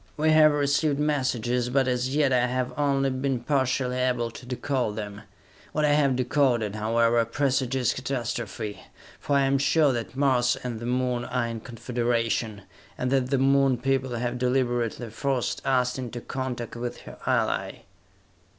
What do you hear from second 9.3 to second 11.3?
I am sure that Mars and the Moon